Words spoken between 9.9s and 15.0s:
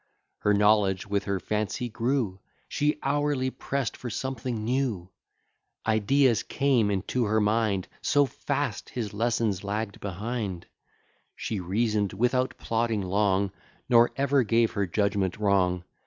behind; She reason'd, without plodding long, Nor ever gave her